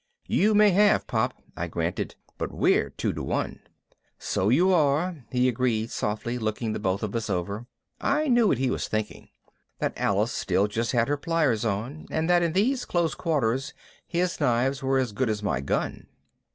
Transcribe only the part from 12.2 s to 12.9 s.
that in these